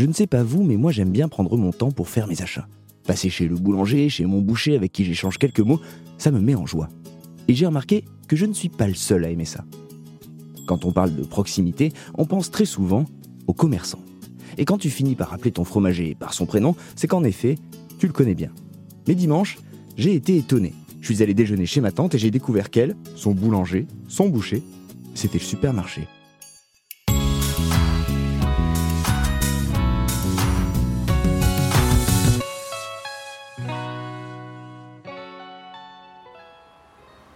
Je 0.00 0.06
ne 0.06 0.14
sais 0.14 0.26
pas 0.26 0.42
vous, 0.42 0.62
mais 0.62 0.78
moi 0.78 0.92
j'aime 0.92 1.10
bien 1.10 1.28
prendre 1.28 1.54
mon 1.58 1.72
temps 1.72 1.90
pour 1.90 2.08
faire 2.08 2.26
mes 2.26 2.40
achats. 2.40 2.66
Passer 3.06 3.28
chez 3.28 3.46
le 3.46 3.54
boulanger, 3.54 4.08
chez 4.08 4.24
mon 4.24 4.40
boucher 4.40 4.74
avec 4.74 4.92
qui 4.92 5.04
j'échange 5.04 5.36
quelques 5.36 5.60
mots, 5.60 5.78
ça 6.16 6.30
me 6.30 6.40
met 6.40 6.54
en 6.54 6.64
joie. 6.64 6.88
Et 7.48 7.54
j'ai 7.54 7.66
remarqué 7.66 8.06
que 8.26 8.34
je 8.34 8.46
ne 8.46 8.54
suis 8.54 8.70
pas 8.70 8.88
le 8.88 8.94
seul 8.94 9.26
à 9.26 9.28
aimer 9.28 9.44
ça. 9.44 9.62
Quand 10.66 10.86
on 10.86 10.90
parle 10.90 11.14
de 11.14 11.22
proximité, 11.22 11.92
on 12.14 12.24
pense 12.24 12.50
très 12.50 12.64
souvent 12.64 13.04
aux 13.46 13.52
commerçants. 13.52 14.00
Et 14.56 14.64
quand 14.64 14.78
tu 14.78 14.88
finis 14.88 15.16
par 15.16 15.34
appeler 15.34 15.52
ton 15.52 15.64
fromager 15.64 16.14
par 16.14 16.32
son 16.32 16.46
prénom, 16.46 16.74
c'est 16.96 17.06
qu'en 17.06 17.22
effet, 17.22 17.56
tu 17.98 18.06
le 18.06 18.14
connais 18.14 18.34
bien. 18.34 18.52
Mais 19.06 19.14
dimanche, 19.14 19.58
j'ai 19.98 20.14
été 20.14 20.34
étonné. 20.38 20.72
Je 21.02 21.12
suis 21.12 21.22
allé 21.22 21.34
déjeuner 21.34 21.66
chez 21.66 21.82
ma 21.82 21.92
tante 21.92 22.14
et 22.14 22.18
j'ai 22.18 22.30
découvert 22.30 22.70
qu'elle, 22.70 22.96
son 23.16 23.32
boulanger, 23.32 23.86
son 24.08 24.30
boucher, 24.30 24.62
c'était 25.12 25.36
le 25.36 25.44
supermarché. 25.44 26.08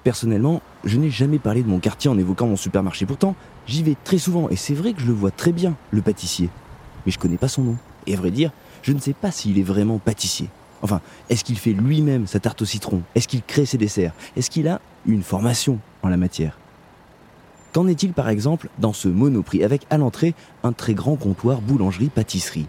Personnellement, 0.05 0.61
je 0.85 0.99
n'ai 0.99 1.09
jamais 1.09 1.39
parlé 1.39 1.63
de 1.63 1.69
mon 1.69 1.79
quartier 1.79 2.11
en 2.11 2.19
évoquant 2.19 2.47
mon 2.47 2.57
supermarché. 2.57 3.07
Pourtant, 3.07 3.35
j'y 3.67 3.83
vais 3.83 3.97
très 4.05 4.19
souvent 4.19 4.51
et 4.51 4.57
c'est 4.57 4.75
vrai 4.75 4.93
que 4.93 5.01
je 5.01 5.07
le 5.07 5.15
vois 5.15 5.31
très 5.31 5.51
bien, 5.51 5.75
le 5.91 6.03
pâtissier. 6.03 6.51
Mais 7.05 7.13
je 7.13 7.19
connais 7.19 7.39
pas 7.39 7.49
son 7.49 7.63
nom. 7.63 7.77
Et 8.07 8.13
à 8.13 8.17
vrai 8.19 8.31
dire, 8.31 8.53
je 8.83 8.93
ne 8.93 9.01
sais 9.01 9.15
pas 9.15 9.31
s'il 9.31 9.59
est 9.59 9.63
vraiment 9.63 9.99
pâtissier. 9.99 10.51
Enfin, 10.83 11.01
est-ce 11.31 11.43
qu'il 11.43 11.59
fait 11.59 11.73
lui-même 11.73 12.27
sa 12.27 12.39
tarte 12.39 12.61
au 12.61 12.67
citron? 12.67 13.01
Est-ce 13.15 13.27
qu'il 13.27 13.43
crée 13.43 13.65
ses 13.65 13.79
desserts? 13.79 14.13
Est-ce 14.37 14.51
qu'il 14.51 14.69
a 14.69 14.83
une 15.07 15.23
formation 15.23 15.79
en 16.03 16.09
la 16.09 16.19
matière? 16.19 16.59
Qu'en 17.73 17.89
est-il 17.89 18.13
par 18.13 18.29
exemple 18.29 18.69
dans 18.79 18.93
ce 18.93 19.09
monoprix? 19.09 19.65
Avec 19.65 19.87
à 19.89 19.97
l'entrée 19.97 20.35
un 20.63 20.73
très 20.73 20.93
grand 20.93 21.17
comptoir 21.17 21.63
boulangerie-pâtisserie 21.63 22.67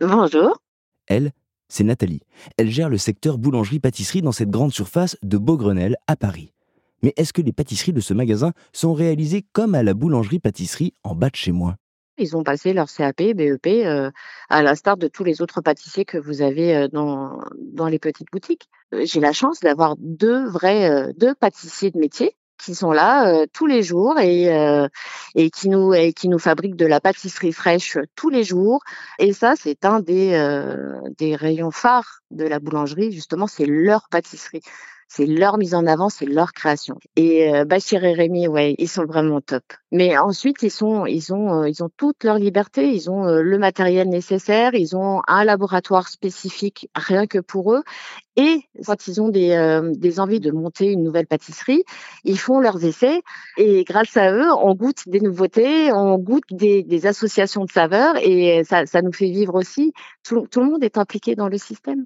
Bonjour. 0.00 0.58
Elle, 1.06 1.32
c'est 1.70 1.84
Nathalie. 1.84 2.20
Elle 2.58 2.68
gère 2.68 2.90
le 2.90 2.98
secteur 2.98 3.38
boulangerie-pâtisserie 3.38 4.20
dans 4.20 4.32
cette 4.32 4.50
grande 4.50 4.72
surface 4.72 5.16
de 5.22 5.38
Beaugrenelle 5.38 5.96
à 6.06 6.16
Paris. 6.16 6.52
Mais 7.02 7.14
est-ce 7.16 7.32
que 7.32 7.40
les 7.40 7.52
pâtisseries 7.52 7.94
de 7.94 8.00
ce 8.00 8.12
magasin 8.12 8.52
sont 8.72 8.92
réalisées 8.92 9.46
comme 9.52 9.74
à 9.74 9.82
la 9.82 9.94
boulangerie-pâtisserie 9.94 10.92
en 11.02 11.14
bas 11.14 11.30
de 11.30 11.36
chez 11.36 11.52
moi? 11.52 11.76
Ils 12.18 12.36
ont 12.36 12.42
passé 12.42 12.74
leur 12.74 12.88
CAP, 12.92 13.32
BEP, 13.34 13.66
euh, 13.66 14.10
à 14.50 14.62
l'instar 14.62 14.98
de 14.98 15.08
tous 15.08 15.24
les 15.24 15.40
autres 15.40 15.62
pâtissiers 15.62 16.04
que 16.04 16.18
vous 16.18 16.42
avez 16.42 16.76
euh, 16.76 16.88
dans, 16.88 17.88
les 17.88 17.98
petites 17.98 18.30
boutiques. 18.30 18.68
Euh, 18.92 19.04
J'ai 19.06 19.20
la 19.20 19.32
chance 19.32 19.60
d'avoir 19.60 19.96
deux 19.98 20.46
vrais 20.46 21.14
deux 21.16 21.34
pâtissiers 21.34 21.90
de 21.90 21.98
métier 21.98 22.36
qui 22.60 22.74
sont 22.74 22.92
là 22.92 23.28
euh, 23.28 23.46
tous 23.52 23.66
les 23.66 23.82
jours 23.82 24.18
et, 24.18 24.52
euh, 24.54 24.88
et 25.34 25.50
qui 25.50 25.68
nous 25.68 26.38
fabriquent 26.38 26.76
de 26.76 26.86
la 26.86 27.00
pâtisserie 27.00 27.52
fraîche 27.52 27.98
tous 28.14 28.30
les 28.30 28.44
jours. 28.44 28.80
Et 29.18 29.32
ça, 29.32 29.54
c'est 29.56 29.84
un 29.84 30.00
des 30.00 30.34
euh, 30.34 31.00
des 31.18 31.36
rayons 31.36 31.70
phares 31.70 32.20
de 32.30 32.44
la 32.44 32.58
boulangerie. 32.58 33.12
Justement, 33.12 33.46
c'est 33.46 33.66
leur 33.66 34.08
pâtisserie. 34.10 34.62
C'est 35.12 35.26
leur 35.26 35.58
mise 35.58 35.74
en 35.74 35.86
avant, 35.86 36.08
c'est 36.08 36.24
leur 36.24 36.52
création. 36.52 36.96
Et 37.16 37.52
euh, 37.52 37.64
Bachir 37.64 38.04
et 38.04 38.12
Rémi, 38.12 38.46
ouais, 38.46 38.76
ils 38.78 38.88
sont 38.88 39.04
vraiment 39.06 39.40
top. 39.40 39.64
Mais 39.90 40.16
ensuite, 40.16 40.62
ils 40.62 40.70
sont, 40.70 41.04
ils 41.04 41.34
ont, 41.34 41.62
euh, 41.62 41.68
ils 41.68 41.82
ont 41.82 41.88
toute 41.96 42.22
leur 42.22 42.36
liberté. 42.36 42.94
Ils 42.94 43.10
ont 43.10 43.26
euh, 43.26 43.42
le 43.42 43.58
matériel 43.58 44.08
nécessaire. 44.08 44.72
Ils 44.74 44.94
ont 44.94 45.20
un 45.26 45.42
laboratoire 45.42 46.06
spécifique 46.06 46.88
rien 46.94 47.26
que 47.26 47.40
pour 47.40 47.74
eux. 47.74 47.82
Et 48.36 48.60
quand 48.86 49.08
ils 49.08 49.20
ont 49.20 49.30
des, 49.30 49.50
euh, 49.50 49.90
des 49.96 50.20
envies 50.20 50.38
de 50.38 50.52
monter 50.52 50.92
une 50.92 51.02
nouvelle 51.02 51.26
pâtisserie, 51.26 51.82
ils 52.22 52.38
font 52.38 52.60
leurs 52.60 52.84
essais. 52.84 53.20
Et 53.56 53.82
grâce 53.82 54.16
à 54.16 54.32
eux, 54.32 54.52
on 54.62 54.76
goûte 54.76 55.08
des 55.08 55.20
nouveautés, 55.20 55.92
on 55.92 56.18
goûte 56.18 56.44
des, 56.52 57.06
associations 57.06 57.64
de 57.64 57.70
saveurs. 57.72 58.14
Et 58.22 58.62
ça, 58.62 58.86
ça 58.86 59.02
nous 59.02 59.12
fait 59.12 59.30
vivre 59.30 59.56
aussi. 59.56 59.92
Tout 60.22 60.46
le 60.54 60.64
monde 60.64 60.84
est 60.84 60.98
impliqué 60.98 61.34
dans 61.34 61.48
le 61.48 61.58
système. 61.58 62.04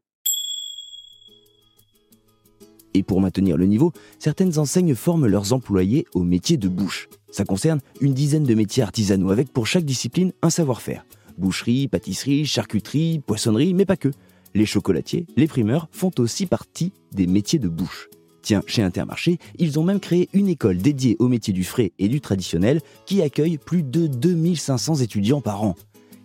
Et 2.94 3.03
pour 3.03 3.21
maintenir 3.21 3.56
le 3.56 3.66
niveau, 3.66 3.93
certaines 4.19 4.59
enseignes 4.59 4.94
forment 4.94 5.27
leurs 5.27 5.53
employés 5.53 6.06
au 6.15 6.22
métier 6.22 6.56
de 6.56 6.69
bouche. 6.69 7.09
Ça 7.31 7.44
concerne 7.44 7.81
une 8.00 8.15
dizaine 8.15 8.44
de 8.44 8.55
métiers 8.55 8.84
artisanaux 8.84 9.31
avec 9.31 9.53
pour 9.53 9.66
chaque 9.66 9.84
discipline 9.84 10.32
un 10.43 10.50
savoir-faire. 10.50 11.05
Boucherie, 11.37 11.88
pâtisserie, 11.88 12.47
charcuterie, 12.47 13.21
poissonnerie, 13.27 13.75
mais 13.75 13.84
pas 13.84 13.97
que. 13.97 14.10
Les 14.55 14.66
chocolatiers, 14.66 15.27
les 15.37 15.49
primeurs 15.49 15.88
font 15.91 16.12
aussi 16.19 16.47
partie 16.47 16.93
des 17.12 17.27
métiers 17.27 17.59
de 17.59 17.69
bouche. 17.69 18.09
Tiens, 18.41 18.62
chez 18.66 18.82
Intermarché, 18.82 19.38
ils 19.59 19.81
ont 19.81 19.82
même 19.82 19.99
créé 19.99 20.28
une 20.32 20.49
école 20.49 20.76
dédiée 20.76 21.16
au 21.19 21.26
métier 21.28 21.53
du 21.53 21.65
frais 21.65 21.93
et 21.99 22.09
du 22.09 22.21
traditionnel 22.21 22.81
qui 23.06 23.22
accueille 23.22 23.59
plus 23.59 23.82
de 23.82 24.06
2500 24.06 24.97
étudiants 24.97 25.41
par 25.41 25.65
an. 25.65 25.75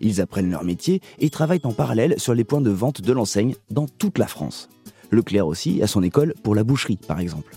Ils 0.01 0.22
apprennent 0.22 0.51
leur 0.51 0.63
métier 0.63 1.01
et 1.19 1.30
travaillent 1.30 1.62
en 1.63 1.74
parallèle 1.74 2.19
sur 2.19 2.36
les 2.36 2.44
points 2.44 2.62
de 2.62 2.69
vente 2.69 3.01
de 3.01 3.13
l'enseigne 3.13 3.56
dans 3.72 3.88
toute 3.88 4.18
la 4.18 4.28
France. 4.28 4.69
Leclerc 5.12 5.47
aussi 5.47 5.81
a 5.81 5.88
son 5.88 6.03
école 6.03 6.34
pour 6.44 6.56
la 6.56 6.64
boucherie, 6.64 7.00
par 7.08 7.20
exemple. 7.20 7.56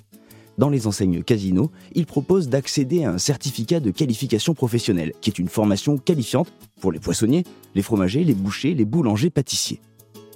Dans 0.58 0.68
les 0.68 0.86
enseignes 0.86 1.22
Casino, 1.22 1.70
il 1.94 2.06
propose 2.06 2.48
d'accéder 2.48 3.04
à 3.04 3.12
un 3.12 3.18
certificat 3.18 3.80
de 3.80 3.90
qualification 3.90 4.54
professionnelle, 4.54 5.12
qui 5.20 5.30
est 5.30 5.38
une 5.38 5.48
formation 5.48 5.96
qualifiante 5.96 6.52
pour 6.80 6.92
les 6.92 7.00
poissonniers, 7.00 7.44
les 7.74 7.82
fromagers, 7.82 8.24
les 8.24 8.34
bouchers, 8.34 8.74
les 8.74 8.84
boulangers, 8.84 9.30
pâtissiers. 9.30 9.80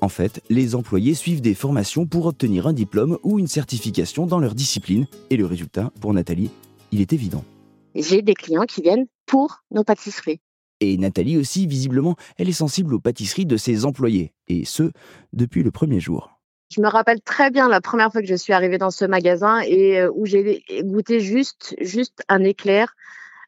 En 0.01 0.09
fait, 0.09 0.43
les 0.51 0.75
employés 0.75 1.15
suivent 1.15 1.41
des 1.41 1.55
formations 1.55 2.07
pour 2.07 2.27
obtenir 2.27 2.67
un 2.67 2.73
diplôme 2.73 3.19
ou 3.23 3.39
une 3.39 3.47
certification 3.47 4.27
dans 4.27 4.39
leur 4.39 4.55
discipline, 4.55 5.07
et 5.31 5.37
le 5.37 5.47
résultat, 5.47 5.93
pour 6.01 6.13
Nathalie, 6.13 6.51
il 6.93 7.01
est 7.01 7.13
évident. 7.13 7.45
J'ai 7.95 8.23
des 8.23 8.35
clients 8.35 8.67
qui 8.67 8.83
viennent 8.83 9.07
pour 9.27 9.63
nos 9.71 9.85
pâtisseries. 9.85 10.41
Et 10.81 10.99
Nathalie 10.99 11.39
aussi, 11.39 11.67
visiblement, 11.67 12.17
elle 12.37 12.51
est 12.51 12.53
sensible 12.53 12.95
aux 12.95 13.01
pâtisseries 13.01 13.47
de 13.47 13.57
ses 13.57 13.87
employés, 13.87 14.33
et 14.49 14.65
ce, 14.65 14.91
depuis 15.33 15.63
le 15.63 15.71
premier 15.71 16.01
jour. 16.01 16.36
Je 16.69 16.81
me 16.81 16.89
rappelle 16.89 17.21
très 17.21 17.51
bien 17.51 17.69
la 17.69 17.81
première 17.81 18.11
fois 18.11 18.21
que 18.21 18.27
je 18.27 18.35
suis 18.35 18.53
arrivée 18.53 18.79
dans 18.79 18.91
ce 18.91 19.05
magasin 19.05 19.61
et 19.61 20.01
euh, 20.01 20.11
où 20.15 20.27
j'ai 20.27 20.65
goûté 20.83 21.21
juste, 21.21 21.77
juste 21.81 22.23
un 22.29 22.43
éclair 22.43 22.95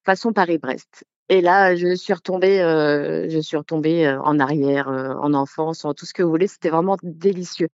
façon 0.04 0.32
Paris-Brest. 0.32 1.04
Et 1.28 1.40
là, 1.40 1.74
je 1.74 1.94
suis 1.94 2.14
retombée, 2.14 2.60
euh, 2.60 3.28
je 3.28 3.38
suis 3.40 3.56
euh, 3.56 4.20
en 4.22 4.38
arrière, 4.38 4.88
en 4.88 5.34
enfance, 5.34 5.84
en 5.84 5.92
tout 5.92 6.06
ce 6.06 6.14
que 6.14 6.22
vous 6.22 6.30
voulez. 6.30 6.46
C'était 6.46 6.70
vraiment 6.70 6.96
délicieux. 7.02 7.68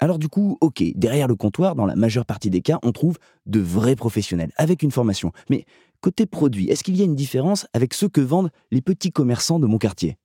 Alors 0.00 0.18
du 0.18 0.28
coup, 0.28 0.58
ok, 0.60 0.82
derrière 0.96 1.28
le 1.28 1.36
comptoir, 1.36 1.76
dans 1.76 1.86
la 1.86 1.94
majeure 1.94 2.26
partie 2.26 2.50
des 2.50 2.60
cas, 2.60 2.80
on 2.82 2.90
trouve 2.90 3.18
de 3.46 3.60
vrais 3.60 3.94
professionnels, 3.94 4.50
avec 4.56 4.82
une 4.82 4.90
formation. 4.90 5.30
Mais 5.48 5.64
côté 6.00 6.26
produit, 6.26 6.68
est-ce 6.68 6.82
qu'il 6.82 6.96
y 6.96 7.02
a 7.02 7.04
une 7.04 7.14
différence 7.14 7.66
avec 7.72 7.94
ceux 7.94 8.08
que 8.08 8.20
vendent 8.20 8.50
les 8.72 8.82
petits 8.82 9.12
commerçants 9.12 9.60
de 9.60 9.66
mon 9.66 9.78
quartier? 9.78 10.16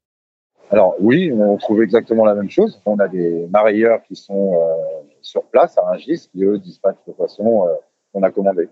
Alors 0.69 0.95
oui, 1.00 1.31
on 1.31 1.55
trouve 1.57 1.81
exactement 1.81 2.25
la 2.25 2.35
même 2.35 2.50
chose. 2.50 2.81
On 2.85 3.00
a 3.00 3.07
des 3.07 3.47
marailleurs 3.51 4.01
qui 4.03 4.16
sont 4.16 4.55
euh, 4.55 4.75
sur 5.22 5.44
place 5.44 5.78
à 5.78 5.81
Rungis, 5.81 6.29
qui 6.31 6.44
eux 6.44 6.57
dispatchent 6.57 6.97
le 7.07 7.13
poisson 7.13 7.66
euh, 7.66 7.73
qu'on 8.11 8.23
a 8.23 8.31
commandé. 8.31 8.67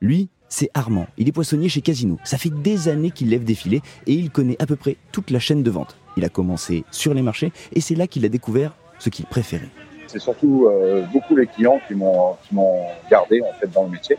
Lui, 0.00 0.28
c'est 0.48 0.70
Armand. 0.74 1.06
Il 1.16 1.28
est 1.28 1.32
poissonnier 1.32 1.68
chez 1.68 1.80
Casino. 1.80 2.18
Ça 2.24 2.36
fait 2.36 2.50
des 2.50 2.88
années 2.88 3.12
qu'il 3.12 3.30
lève 3.30 3.44
des 3.44 3.54
filets 3.54 3.80
et 4.06 4.12
il 4.12 4.30
connaît 4.30 4.60
à 4.60 4.66
peu 4.66 4.74
près 4.74 4.96
toute 5.12 5.30
la 5.30 5.38
chaîne 5.38 5.62
de 5.62 5.70
vente. 5.70 5.96
Il 6.16 6.24
a 6.24 6.28
commencé 6.28 6.84
sur 6.90 7.14
les 7.14 7.22
marchés 7.22 7.52
et 7.72 7.80
c'est 7.80 7.94
là 7.94 8.08
qu'il 8.08 8.24
a 8.24 8.28
découvert 8.28 8.74
ce 8.98 9.08
qu'il 9.08 9.26
préférait. 9.26 9.70
C'est 10.08 10.18
surtout 10.18 10.66
euh, 10.66 11.04
beaucoup 11.12 11.36
les 11.36 11.46
clients 11.46 11.80
qui 11.86 11.94
m'ont 11.94 12.36
gardé 13.10 13.40
en 13.40 13.52
fait 13.58 13.70
dans 13.72 13.84
le 13.84 13.90
métier. 13.90 14.18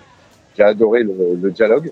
J'ai 0.55 0.63
adoré 0.63 1.03
le, 1.03 1.35
le 1.35 1.51
dialogue. 1.51 1.91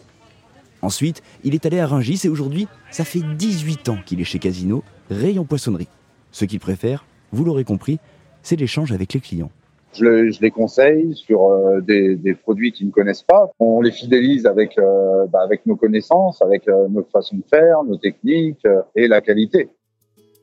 Ensuite, 0.81 1.21
il 1.43 1.53
est 1.53 1.65
allé 1.65 1.79
à 1.79 1.87
Rungis 1.87 2.21
et 2.25 2.29
aujourd'hui, 2.29 2.67
ça 2.89 3.03
fait 3.03 3.21
18 3.21 3.89
ans 3.89 3.97
qu'il 4.05 4.19
est 4.21 4.25
chez 4.25 4.39
Casino, 4.39 4.83
rayon 5.09 5.45
poissonnerie. 5.45 5.87
Ce 6.31 6.45
qu'il 6.45 6.59
préfère, 6.59 7.05
vous 7.31 7.43
l'aurez 7.45 7.63
compris, 7.63 7.99
c'est 8.41 8.55
l'échange 8.55 8.91
avec 8.91 9.13
les 9.13 9.19
clients. 9.19 9.51
Je, 9.93 10.05
le- 10.05 10.31
je 10.31 10.39
les 10.41 10.51
conseille 10.51 11.13
sur 11.15 11.47
euh, 11.51 11.81
des, 11.81 12.15
des 12.15 12.33
produits 12.33 12.71
qu'ils 12.71 12.87
ne 12.87 12.91
connaissent 12.91 13.23
pas. 13.23 13.51
On 13.59 13.81
les 13.81 13.91
fidélise 13.91 14.45
avec 14.45 14.77
euh, 14.77 15.25
bah, 15.27 15.39
avec 15.43 15.65
nos 15.65 15.75
connaissances, 15.75 16.41
avec 16.41 16.67
euh, 16.69 16.87
notre 16.89 17.09
façon 17.11 17.35
de 17.35 17.43
faire, 17.49 17.83
nos 17.83 17.97
techniques 17.97 18.65
euh, 18.65 18.81
et 18.95 19.07
la 19.09 19.19
qualité. 19.19 19.67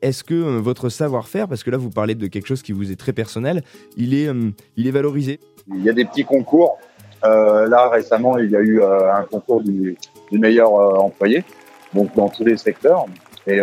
Est-ce 0.03 0.23
que 0.23 0.35
euh, 0.35 0.61
votre 0.61 0.91
savoir-faire, 0.91 1.49
parce 1.49 1.65
que 1.65 1.71
là 1.71 1.79
vous 1.79 1.89
parlez 1.91 2.15
de 2.15 2.27
quelque 2.27 2.47
chose 2.47 2.63
qui 2.63 2.73
vous 2.73 2.93
est 2.93 2.97
très 2.97 3.15
personnel, 3.15 3.63
il 3.97 4.13
est, 4.15 4.29
euh, 4.29 4.51
il 4.77 4.87
est 4.87 4.91
valorisé? 4.93 5.41
Il 5.75 5.83
y 5.83 5.89
a 5.89 5.95
des 5.95 6.05
petits 6.05 6.25
concours. 6.25 6.79
Euh, 7.25 7.67
là 7.69 7.89
récemment, 7.89 8.39
il 8.39 8.51
y 8.51 8.57
a 8.57 8.61
eu 8.61 8.81
euh, 8.81 9.13
un 9.13 9.23
concours 9.25 9.63
du, 9.63 9.97
meilleur 10.33 10.75
euh, 10.75 10.99
employé, 10.99 11.45
donc 11.95 12.15
dans 12.15 12.29
tous 12.29 12.45
les 12.45 12.57
secteurs. 12.57 13.07
Et 13.47 13.61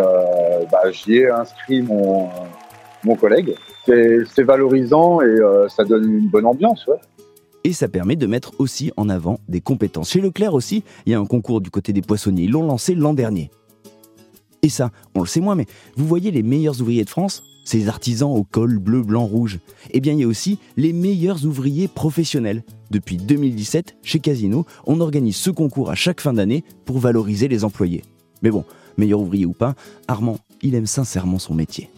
bah, 0.71 0.89
j'y 0.89 1.17
ai 1.17 1.29
inscrit 1.29 1.83
mon 1.83 3.15
collègue. 3.19 3.53
C'est 3.85 4.41
valorisant 4.41 5.21
et 5.21 5.35
ça 5.69 5.83
donne 5.83 6.11
une 6.11 6.27
bonne 6.27 6.47
ambiance. 6.47 6.89
Et 7.63 7.71
ça 7.71 7.87
permet 7.87 8.15
de 8.15 8.25
mettre 8.25 8.53
aussi 8.57 8.91
en 8.97 9.09
avant 9.09 9.39
des 9.47 9.61
compétences. 9.61 10.09
Chez 10.09 10.21
Leclerc 10.21 10.55
aussi, 10.55 10.83
il 11.05 11.11
y 11.11 11.15
a 11.15 11.19
un 11.19 11.25
concours 11.27 11.61
du 11.61 11.69
côté 11.69 11.93
des 11.93 12.01
poissonniers. 12.01 12.45
Ils 12.45 12.51
l'ont 12.51 12.65
lancé 12.65 12.95
l'an 12.95 13.13
dernier. 13.13 13.51
Et 14.63 14.69
ça, 14.69 14.89
on 15.13 15.19
le 15.19 15.27
sait 15.27 15.39
moins, 15.39 15.53
mais 15.53 15.67
vous 15.95 16.07
voyez 16.07 16.31
les 16.31 16.41
meilleurs 16.41 16.81
ouvriers 16.81 17.03
de 17.03 17.09
France 17.09 17.43
Ces 17.65 17.89
artisans 17.89 18.31
au 18.31 18.45
col 18.45 18.79
bleu, 18.79 19.01
blanc, 19.01 19.25
rouge. 19.25 19.59
Eh 19.91 19.99
bien, 19.99 20.13
il 20.13 20.19
y 20.19 20.23
a 20.23 20.27
aussi 20.27 20.59
les 20.77 20.93
meilleurs 20.93 21.45
ouvriers 21.45 21.89
professionnels. 21.89 22.63
Depuis 22.91 23.17
2017, 23.17 23.97
chez 24.03 24.19
Casino, 24.19 24.65
on 24.85 25.01
organise 25.01 25.35
ce 25.35 25.49
concours 25.49 25.91
à 25.91 25.95
chaque 25.95 26.21
fin 26.21 26.31
d'année 26.31 26.63
pour 26.85 26.99
valoriser 26.99 27.49
les 27.49 27.65
employés. 27.65 28.03
Mais 28.43 28.51
bon, 28.51 28.63
Meilleur 28.97 29.19
ouvrier 29.19 29.45
ou 29.45 29.51
pas, 29.51 29.73
Armand, 30.07 30.37
il 30.61 30.75
aime 30.75 30.85
sincèrement 30.85 31.39
son 31.39 31.53
métier. 31.53 31.89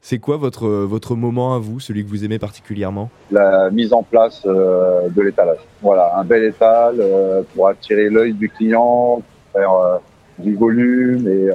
C'est 0.00 0.18
quoi 0.18 0.36
votre, 0.36 0.68
votre 0.68 1.16
moment 1.16 1.54
à 1.54 1.58
vous, 1.58 1.80
celui 1.80 2.04
que 2.04 2.10
vous 2.10 2.24
aimez 2.24 2.38
particulièrement? 2.38 3.10
La 3.30 3.70
mise 3.70 3.92
en 3.92 4.02
place 4.02 4.42
euh, 4.46 5.08
de 5.08 5.22
l'étalage. 5.22 5.60
Voilà, 5.82 6.18
un 6.18 6.24
bel 6.24 6.44
étal 6.44 6.96
euh, 6.98 7.42
pour 7.54 7.68
attirer 7.68 8.10
l'œil 8.10 8.34
du 8.34 8.48
client, 8.50 9.22
faire 9.52 9.72
euh, 9.72 9.98
du 10.38 10.54
volume 10.54 11.28
et. 11.28 11.50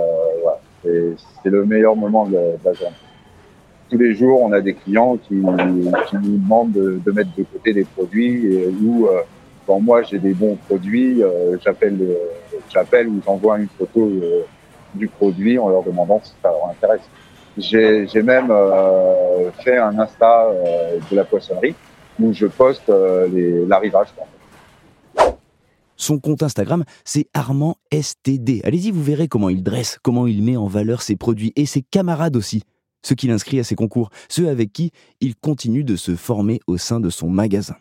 C'est 0.83 1.49
le 1.49 1.65
meilleur 1.65 1.95
moment 1.95 2.25
de, 2.25 2.37
la 2.63 2.73
journée. 2.73 2.95
Tous 3.89 3.97
les 3.97 4.13
jours, 4.13 4.41
on 4.43 4.51
a 4.51 4.61
des 4.61 4.75
clients 4.75 5.17
qui, 5.17 5.35
qui 5.35 6.15
nous 6.15 6.37
demandent 6.37 6.71
de, 6.71 7.01
de, 7.03 7.11
mettre 7.11 7.31
de 7.35 7.43
côté 7.43 7.73
des 7.73 7.85
produits 7.85 8.53
et 8.53 8.67
où 8.67 9.07
quand 9.65 9.79
moi 9.79 10.03
j'ai 10.03 10.19
des 10.19 10.33
bons 10.33 10.57
produits, 10.67 11.23
j'appelle 11.63 11.97
j'appelle 12.69 13.07
ou 13.07 13.19
j'envoie 13.25 13.57
une 13.57 13.67
photo 13.67 14.11
du 14.93 15.07
produit 15.07 15.57
en 15.57 15.69
leur 15.69 15.83
demandant 15.83 16.21
si 16.23 16.33
ça 16.41 16.49
leur 16.49 16.69
intéresse. 16.69 17.01
J'ai 17.57 18.21
même 18.21 18.51
euh, 18.51 19.49
fait 19.63 19.77
un 19.77 19.97
Insta 19.99 20.47
euh, 20.47 20.97
de 21.11 21.15
la 21.15 21.25
poissonnerie 21.25 21.75
où 22.19 22.33
je 22.33 22.45
poste 22.45 22.89
euh, 22.89 23.65
l'arrivage. 23.67 24.07
Son 25.99 26.17
compte 26.17 26.43
Instagram, 26.43 26.85
c'est 27.03 27.27
Armand 27.33 27.75
STD. 27.93 28.61
Allez-y, 28.63 28.89
vous 28.89 29.03
verrez 29.03 29.27
comment 29.27 29.49
il 29.49 29.63
dresse, 29.63 29.99
comment 30.01 30.27
il 30.27 30.41
met 30.41 30.55
en 30.55 30.65
valeur 30.65 31.01
ses 31.01 31.17
produits 31.17 31.51
et 31.57 31.65
ses 31.65 31.81
camarades 31.81 32.37
aussi, 32.37 32.63
ceux 33.03 33.15
qu'il 33.15 33.31
inscrit 33.31 33.59
à 33.59 33.65
ses 33.65 33.75
concours, 33.75 34.09
ceux 34.29 34.47
avec 34.47 34.71
qui 34.71 34.91
il 35.19 35.35
continue 35.35 35.83
de 35.83 35.97
se 35.97 36.15
former 36.15 36.61
au 36.67 36.77
sein 36.77 37.01
de 37.01 37.09
son 37.09 37.29
magasin. 37.29 37.75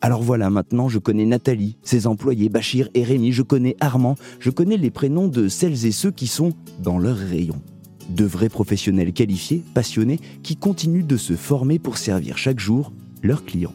Alors 0.00 0.22
voilà, 0.22 0.48
maintenant 0.48 0.88
je 0.88 0.98
connais 0.98 1.26
Nathalie, 1.26 1.76
ses 1.82 2.06
employés 2.06 2.48
Bachir 2.48 2.88
et 2.94 3.04
Rémi, 3.04 3.30
je 3.30 3.42
connais 3.42 3.76
Armand, 3.80 4.16
je 4.40 4.48
connais 4.48 4.78
les 4.78 4.90
prénoms 4.90 5.28
de 5.28 5.48
celles 5.48 5.84
et 5.84 5.92
ceux 5.92 6.10
qui 6.10 6.26
sont 6.26 6.54
dans 6.82 6.98
leur 6.98 7.16
rayon. 7.18 7.60
De 8.08 8.24
vrais 8.24 8.48
professionnels 8.48 9.12
qualifiés, 9.12 9.62
passionnés, 9.74 10.20
qui 10.42 10.56
continuent 10.56 11.06
de 11.06 11.18
se 11.18 11.34
former 11.34 11.78
pour 11.78 11.98
servir 11.98 12.38
chaque 12.38 12.60
jour 12.60 12.90
leurs 13.22 13.44
clients. 13.44 13.74